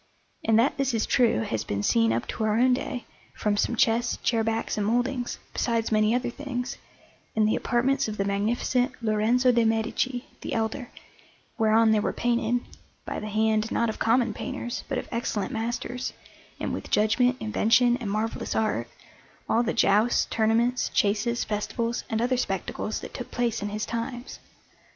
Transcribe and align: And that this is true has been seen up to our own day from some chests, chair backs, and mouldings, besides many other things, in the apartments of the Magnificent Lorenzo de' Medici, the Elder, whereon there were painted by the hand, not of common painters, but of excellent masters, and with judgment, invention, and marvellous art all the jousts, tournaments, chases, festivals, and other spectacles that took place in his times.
And 0.43 0.57
that 0.57 0.77
this 0.77 0.95
is 0.95 1.05
true 1.05 1.41
has 1.41 1.63
been 1.63 1.83
seen 1.83 2.11
up 2.11 2.27
to 2.29 2.43
our 2.43 2.57
own 2.57 2.73
day 2.73 3.05
from 3.35 3.55
some 3.55 3.75
chests, 3.75 4.17
chair 4.23 4.43
backs, 4.43 4.75
and 4.75 4.87
mouldings, 4.87 5.37
besides 5.53 5.91
many 5.91 6.15
other 6.15 6.31
things, 6.31 6.77
in 7.35 7.45
the 7.45 7.55
apartments 7.55 8.07
of 8.07 8.17
the 8.17 8.25
Magnificent 8.25 8.93
Lorenzo 9.03 9.51
de' 9.51 9.63
Medici, 9.63 10.25
the 10.41 10.53
Elder, 10.55 10.89
whereon 11.59 11.91
there 11.91 12.01
were 12.01 12.13
painted 12.13 12.61
by 13.05 13.19
the 13.19 13.29
hand, 13.29 13.71
not 13.71 13.89
of 13.89 13.99
common 13.99 14.33
painters, 14.33 14.83
but 14.89 14.97
of 14.97 15.07
excellent 15.11 15.51
masters, 15.51 16.13
and 16.59 16.73
with 16.73 16.89
judgment, 16.89 17.37
invention, 17.39 17.95
and 17.97 18.09
marvellous 18.09 18.55
art 18.55 18.87
all 19.47 19.61
the 19.61 19.71
jousts, 19.71 20.25
tournaments, 20.31 20.89
chases, 20.95 21.43
festivals, 21.43 22.05
and 22.09 22.23
other 22.23 22.37
spectacles 22.37 23.01
that 23.01 23.13
took 23.13 23.29
place 23.29 23.61
in 23.61 23.69
his 23.69 23.85
times. 23.85 24.39